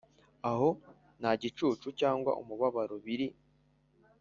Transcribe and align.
aho 0.49 0.67
nta 1.19 1.31
gicucu 1.41 1.87
cyangwa 1.99 2.31
umubabaro 2.41 2.95
biri; 3.05 3.27